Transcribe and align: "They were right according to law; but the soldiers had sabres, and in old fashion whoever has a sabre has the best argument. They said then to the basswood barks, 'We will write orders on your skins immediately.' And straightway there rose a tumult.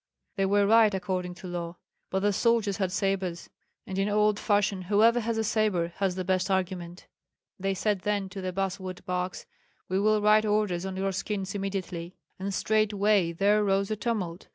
"They 0.35 0.47
were 0.47 0.65
right 0.65 0.91
according 0.95 1.35
to 1.35 1.47
law; 1.47 1.77
but 2.09 2.21
the 2.21 2.33
soldiers 2.33 2.77
had 2.77 2.91
sabres, 2.91 3.51
and 3.85 3.99
in 3.99 4.09
old 4.09 4.39
fashion 4.39 4.81
whoever 4.81 5.19
has 5.19 5.37
a 5.37 5.43
sabre 5.43 5.89
has 5.97 6.15
the 6.15 6.23
best 6.23 6.49
argument. 6.49 7.05
They 7.59 7.75
said 7.75 7.99
then 7.99 8.27
to 8.29 8.41
the 8.41 8.51
basswood 8.51 9.05
barks, 9.05 9.45
'We 9.89 9.99
will 9.99 10.19
write 10.19 10.43
orders 10.43 10.87
on 10.87 10.97
your 10.97 11.11
skins 11.11 11.53
immediately.' 11.53 12.15
And 12.39 12.51
straightway 12.51 13.31
there 13.31 13.63
rose 13.63 13.91
a 13.91 13.95
tumult. 13.95 14.47